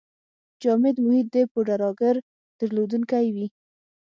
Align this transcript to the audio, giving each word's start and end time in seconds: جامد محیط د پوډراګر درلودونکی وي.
جامد 0.61 0.95
محیط 1.05 1.27
د 1.31 1.35
پوډراګر 1.51 2.15
درلودونکی 2.59 3.25
وي. 3.35 3.47